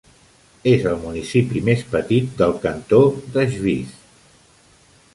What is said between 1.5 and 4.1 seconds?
més petit del cantó de Schwyz.